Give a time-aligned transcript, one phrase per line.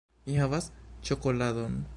[0.29, 0.69] Mi havas
[1.11, 1.81] ĉokoladon!